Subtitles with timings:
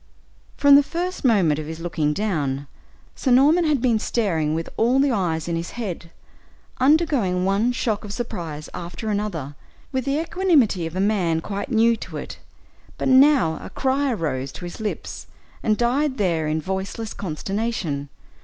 [0.57, 2.65] From the first moment of his looking down,
[3.15, 6.09] Sir Norman had been staring with all the eyes in his head,
[6.79, 9.53] undergoing one shock of surprise after another
[9.91, 12.39] with the equanimity of a man quite new to it;
[12.97, 15.27] but now a cry arose to his lips,
[15.61, 18.09] and died there in voiceless consternation.